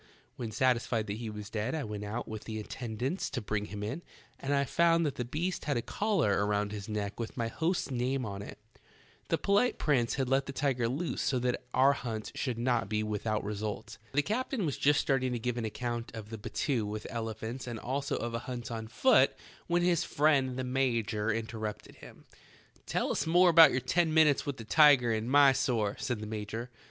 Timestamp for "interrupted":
21.31-21.97